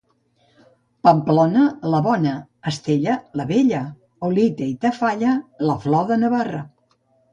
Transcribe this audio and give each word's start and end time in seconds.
Pamplona, 1.07 1.65
la 1.95 1.99
bona; 2.07 2.33
Estella, 2.73 3.19
la 3.41 3.45
bella; 3.51 3.83
Olite 4.29 4.71
i 4.73 4.75
Tafalla, 4.87 5.35
la 5.71 5.77
flor 5.85 6.09
de 6.15 6.19
Navarra. 6.27 6.65